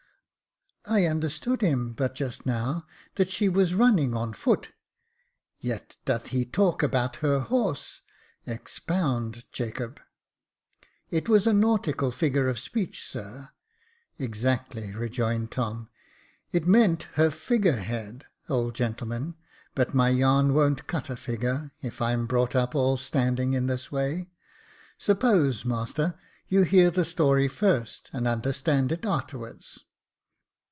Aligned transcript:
I 0.87 1.05
understood 1.05 1.61
him, 1.61 1.93
but 1.93 2.15
just 2.15 2.43
now, 2.43 2.87
that 3.13 3.29
she 3.29 3.47
was 3.47 3.75
running 3.75 4.15
on 4.15 4.33
foot; 4.33 4.71
yet 5.59 5.95
doth 6.05 6.27
he 6.29 6.43
talk 6.43 6.81
about 6.81 7.17
her 7.17 7.39
horse. 7.39 8.01
Expound, 8.47 9.45
Jacob."" 9.51 9.99
It 11.11 11.29
was 11.29 11.45
a 11.45 11.53
nautical 11.53 12.09
figure 12.09 12.49
of 12.49 12.57
speech, 12.57 13.07
sir."" 13.07 13.49
Exactly," 14.27 14.91
rejoined 14.95 15.51
Tom; 15.51 15.87
"it 16.51 16.65
meant 16.65 17.03
her 17.13 17.29
figure 17.29 17.73
head, 17.77 18.25
old 18.49 18.73
gentleman; 18.73 19.35
but 19.75 19.93
my 19.93 20.09
yarn 20.09 20.51
won't 20.55 20.87
cut 20.87 21.11
a 21.11 21.15
figure, 21.15 21.69
if 21.83 22.01
I'm 22.01 22.25
brought 22.25 22.55
up 22.55 22.73
all 22.73 22.97
standing 22.97 23.53
in 23.53 23.67
this 23.67 23.91
way. 23.91 24.31
Suppose, 24.97 25.63
master, 25.63 26.15
you 26.47 26.63
hear 26.63 26.89
the 26.89 27.05
story 27.05 27.47
first, 27.47 28.09
and 28.13 28.27
understand 28.27 28.91
it 28.91 29.05
a'terwards 29.05 29.81